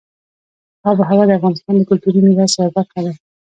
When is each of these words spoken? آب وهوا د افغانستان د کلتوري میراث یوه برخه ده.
آب 0.87 0.97
وهوا 0.99 1.23
د 1.27 1.31
افغانستان 1.39 1.73
د 1.77 1.81
کلتوري 1.89 2.19
میراث 2.25 2.53
یوه 2.55 2.71
برخه 2.77 2.99
ده. 3.05 3.11